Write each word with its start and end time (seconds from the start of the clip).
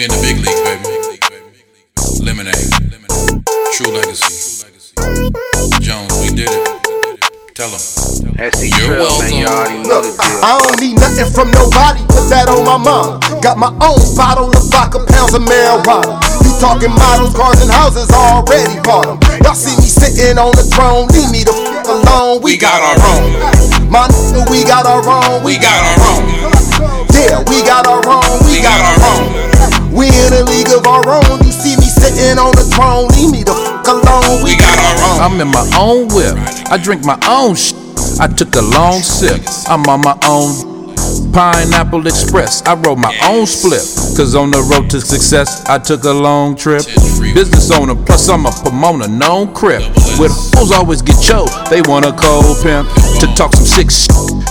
We 0.00 0.08
in 0.08 0.16
the 0.16 0.24
big 0.24 0.40
leagues, 0.40 0.64
baby. 0.64 0.80
Lemonade. 2.24 2.56
True 3.76 3.92
legacy. 3.92 4.64
Jones, 5.76 6.08
we 6.24 6.32
did 6.32 6.48
it. 6.48 6.64
Tell 7.52 7.68
them. 7.68 7.76
SC 8.48 8.72
You're 8.80 8.96
Trill, 8.96 9.04
welcome. 9.04 9.44
already 9.44 9.84
know 9.84 10.00
the 10.00 10.16
deal. 10.16 10.40
I 10.40 10.56
don't 10.56 10.80
need 10.80 10.96
nothing 10.96 11.28
from 11.28 11.52
nobody, 11.52 12.00
put 12.08 12.32
that 12.32 12.48
on 12.48 12.64
my 12.64 12.80
mom. 12.80 13.20
Got 13.44 13.60
my 13.60 13.76
own 13.84 14.00
bottle 14.16 14.48
of 14.48 14.72
vodka, 14.72 15.04
pounds 15.04 15.36
of 15.36 15.44
marijuana. 15.44 16.16
You 16.48 16.56
talking 16.56 16.96
models, 16.96 17.36
cars, 17.36 17.60
and 17.60 17.68
houses, 17.68 18.08
already 18.08 18.80
bought 18.80 19.04
'em. 19.04 19.20
Y'all 19.44 19.52
see 19.52 19.76
me 19.76 19.84
sitting 19.84 20.40
on 20.40 20.56
the 20.56 20.64
throne, 20.64 21.12
leave 21.12 21.28
me 21.28 21.44
the 21.44 21.52
f 21.52 21.84
alone. 21.84 22.40
We 22.40 22.56
got 22.56 22.80
our 22.80 22.96
own. 23.04 23.36
My 23.92 24.08
nigga, 24.08 24.48
we 24.48 24.64
got 24.64 24.88
our 24.88 25.04
own. 25.04 25.44
We 25.44 25.60
got 25.60 25.76
our 25.76 26.00
own. 26.08 26.24
Yeah, 27.12 27.44
we 27.52 27.60
got 27.68 27.84
our 27.84 28.00
own. 28.00 28.48
We 28.48 28.64
got 28.64 28.80
our 28.80 28.96
own. 29.12 29.59
I'm 35.20 35.40
in 35.40 35.48
my 35.48 35.66
own 35.78 36.08
whip. 36.08 36.36
I 36.70 36.78
drink 36.82 37.04
my 37.04 37.18
own 37.28 37.54
sh. 37.54 37.72
I 38.20 38.26
took 38.26 38.54
a 38.54 38.62
long 38.62 39.00
sip. 39.02 39.40
I'm 39.68 39.86
on 39.86 40.00
my 40.00 40.16
own. 40.24 40.78
Pineapple 41.32 42.06
Express. 42.06 42.62
I 42.66 42.74
wrote 42.74 42.98
my 42.98 43.14
own 43.24 43.46
split. 43.46 43.82
Cause 44.16 44.34
on 44.34 44.50
the 44.50 44.62
road 44.62 44.90
to 44.90 45.00
success, 45.00 45.64
I 45.66 45.78
took 45.78 46.04
a 46.04 46.10
long 46.10 46.56
trip. 46.56 46.84
Business 47.34 47.70
owner, 47.70 47.94
plus 47.94 48.28
I'm 48.28 48.46
a 48.46 48.50
Pomona, 48.50 49.06
known 49.06 49.54
crip. 49.54 49.82
With 50.18 50.32
hoes 50.54 50.72
always 50.72 51.02
get 51.02 51.20
choked. 51.22 51.70
They 51.70 51.82
want 51.82 52.04
a 52.06 52.12
cold 52.12 52.58
pimp. 52.62 52.88
To 53.20 53.26
talk 53.34 53.54
some 53.54 53.66
sick 53.66 53.90
shit, 53.90 54.10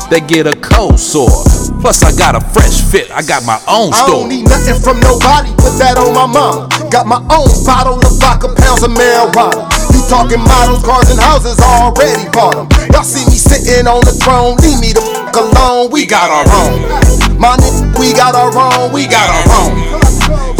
they 0.09 0.21
get 0.21 0.47
a 0.47 0.55
cold 0.59 0.99
sore. 0.99 1.43
Plus 1.81 2.03
I 2.03 2.15
got 2.15 2.35
a 2.35 2.41
fresh 2.41 2.81
fit. 2.81 3.11
I 3.11 3.21
got 3.23 3.43
my 3.45 3.59
own 3.67 3.93
I 3.93 4.05
store. 4.05 4.23
don't 4.23 4.29
need 4.29 4.43
nothing 4.43 4.79
from 4.79 4.99
nobody, 4.99 5.49
put 5.59 5.75
that 5.79 5.97
on 5.97 6.13
my 6.13 6.27
mom. 6.27 6.69
Got 6.89 7.07
my 7.07 7.19
own 7.31 7.49
bottle 7.65 7.99
of 7.99 8.19
vodka, 8.19 8.53
pounds 8.55 8.83
of 8.83 8.91
marijuana. 8.91 9.78
Talking 10.09 10.41
models, 10.41 10.81
cars, 10.81 11.11
and 11.11 11.19
houses, 11.19 11.59
already 11.61 12.27
bought 12.33 12.57
'em. 12.57 12.67
Y'all 12.91 13.03
see 13.03 13.23
me 13.29 13.37
sitting 13.37 13.85
on 13.85 14.01
the 14.01 14.11
throne, 14.11 14.57
leave 14.57 14.79
me 14.79 14.91
the 14.91 15.01
fuck 15.01 15.35
alone. 15.35 15.91
We 15.91 16.07
got 16.07 16.31
our 16.31 16.49
own. 16.49 16.81
My 17.37 17.55
nigga, 17.57 17.99
we 17.99 18.11
got 18.13 18.33
our 18.33 18.49
own. 18.49 18.91
We 18.91 19.05
got 19.05 19.29
our 19.29 19.45
own. 19.61 19.77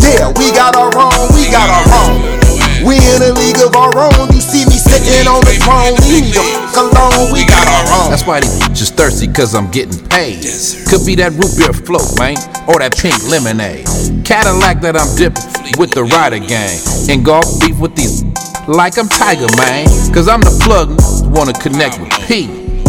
Yeah, 0.06 0.30
we 0.38 0.52
got 0.52 0.76
our 0.76 0.94
own. 0.94 1.34
We 1.34 1.50
got 1.50 1.66
our 1.66 1.88
own. 2.06 2.40
We 2.86 2.96
in 2.96 3.22
a 3.26 3.34
league 3.34 3.58
of 3.58 3.76
our 3.76 3.90
own. 3.98 4.30
You 4.32 4.40
see 4.40 4.66
me 4.66 4.78
sitting 4.78 5.28
on 5.28 5.42
the 5.42 5.58
throne, 5.66 5.98
leave 6.08 6.26
me 6.26 6.32
the 6.32 6.46
f 6.46 6.78
alone. 6.78 7.34
We 7.34 7.44
got 7.44 7.68
our 7.68 8.06
own. 8.06 8.10
That's 8.12 8.28
why 8.28 8.42
they 8.42 8.48
just 8.78 8.96
thirsty, 8.96 9.28
cause 9.28 9.56
I'm 9.56 9.70
getting 9.72 9.98
paid. 10.10 10.46
Could 10.88 11.06
be 11.06 11.16
that 11.16 11.34
root 11.34 11.58
beer 11.58 11.74
float, 11.74 12.06
man, 12.20 12.38
or 12.70 12.78
that 12.78 12.96
pink 12.96 13.18
lemonade. 13.28 13.86
Cadillac 14.24 14.80
that 14.82 14.96
I'm 14.96 15.10
dipping 15.18 15.74
with 15.80 15.90
the 15.92 16.04
rider 16.04 16.38
gang. 16.38 16.78
And 17.10 17.26
golf 17.26 17.60
beef 17.60 17.78
with 17.80 17.96
these 17.96 18.24
like 18.68 18.98
I'm 18.98 19.10
Tiger, 19.10 19.48
man. 19.58 19.88
Cause 20.14 20.28
I'm 20.28 20.42
the 20.42 20.54
plug, 20.64 20.90
wanna 21.34 21.54
connect 21.54 22.00
with 22.00 22.10
P. 22.28 22.48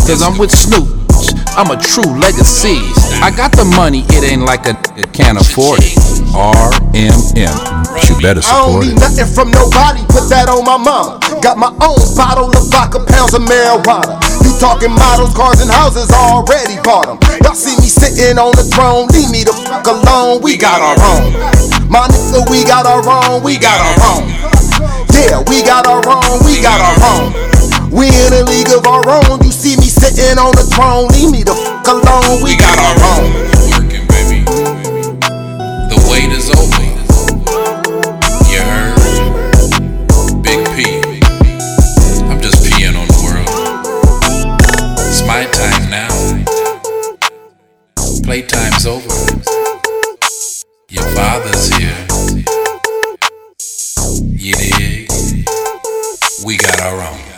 Cause 0.08 0.22
I'm 0.22 0.36
with 0.38 0.50
Snoop, 0.50 0.88
I'm 1.56 1.70
a 1.70 1.78
true 1.80 2.08
legacy. 2.18 2.80
I 3.22 3.30
got 3.30 3.52
the 3.52 3.64
money, 3.76 4.04
it 4.10 4.24
ain't 4.24 4.42
like 4.42 4.66
a 4.66 4.74
nigga 4.74 5.12
can't 5.12 5.38
afford 5.38 5.80
it. 5.82 5.94
RMM, 6.32 7.14
you 8.08 8.14
better 8.22 8.40
I 8.44 8.64
don't 8.64 8.80
need 8.80 8.96
it. 8.96 9.00
nothing 9.00 9.26
from 9.28 9.50
nobody, 9.52 10.00
put 10.08 10.26
that 10.32 10.48
on 10.48 10.64
my 10.64 10.78
mom. 10.80 11.20
Got 11.44 11.58
my 11.58 11.70
own 11.84 12.00
bottle 12.16 12.48
of 12.50 12.64
vodka, 12.72 13.00
pounds 13.04 13.34
of 13.34 13.42
marijuana. 13.44 14.16
You 14.42 14.56
talking 14.58 14.90
models, 14.92 15.34
cars, 15.36 15.60
and 15.60 15.70
houses, 15.70 16.10
already 16.10 16.80
bought 16.82 17.08
'em. 17.08 17.18
Y'all 17.44 17.54
see 17.54 17.76
me 17.78 17.88
sitting 17.88 18.38
on 18.38 18.52
the 18.56 18.64
throne, 18.64 19.06
leave 19.12 19.30
me 19.30 19.44
the 19.44 19.52
fuck 19.52 19.86
alone. 19.86 20.40
We 20.42 20.56
got 20.56 20.80
our 20.80 20.96
own. 21.14 21.32
My 21.90 22.06
nigga, 22.08 22.48
we 22.50 22.64
got 22.64 22.86
our 22.86 23.02
own. 23.04 23.42
We 23.42 23.58
got 23.58 23.78
our 23.78 23.98
own. 24.16 24.24
Yeah, 25.20 25.44
we 25.48 25.62
got 25.62 25.86
our 25.86 26.00
own. 26.00 26.40
We 26.46 26.62
got 26.62 26.80
our 26.80 26.96
own. 27.12 27.32
We 27.92 28.08
in 28.08 28.32
a 28.32 28.42
league 28.48 28.70
of 28.72 28.86
our 28.86 29.04
own. 29.04 29.44
You 29.44 29.52
see 29.52 29.76
me 29.76 29.84
sitting 29.84 30.38
on 30.38 30.52
the 30.56 30.64
throne, 30.64 31.08
leave 31.08 31.30
me 31.30 31.42
the 31.42 31.52
fuck 31.52 31.86
alone. 31.88 32.42
We 32.42 32.56
got 32.56 32.78
our 32.80 32.96
own. 33.12 33.28
The 35.92 35.98
wait 36.08 36.32
is 36.32 36.48
over. 36.48 36.80
You 38.48 38.62
heard? 38.64 38.96
Big 40.42 40.64
P. 40.72 40.88
I'm 42.24 42.40
just 42.40 42.64
peeing 42.64 42.96
on 42.96 43.06
the 43.06 43.20
world. 43.20 43.48
It's 45.04 45.20
my 45.26 45.44
time 45.52 45.90
now. 45.90 46.08
Playtime's 48.24 48.86
over. 48.86 49.12
Your 50.88 51.04
father's 51.14 51.68
here. 51.76 52.06
You 54.32 54.54
dig? 54.54 54.99
We 56.42 56.56
got 56.56 56.80
our 56.80 57.02
own. 57.02 57.29